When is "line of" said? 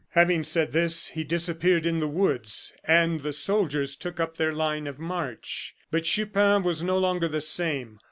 4.51-4.97